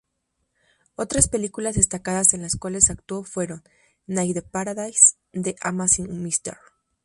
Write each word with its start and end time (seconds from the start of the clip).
Otras 0.95 1.27
películas 1.27 1.75
destacadas 1.75 2.33
en 2.33 2.41
las 2.41 2.55
cuales 2.55 2.89
actuó 2.89 3.23
fueron 3.23 3.61
"Night 4.07 4.35
in 4.35 4.43
Paradise", 4.51 5.13
"The 5.31 5.55
Amazing 5.61 6.23
Mr. 6.23 6.57